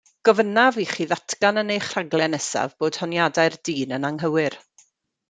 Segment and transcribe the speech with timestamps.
[0.27, 4.57] Gofynnaf i chi ddatgan yn eich rhaglen nesaf bod honiadau'r dyn yn anghywir.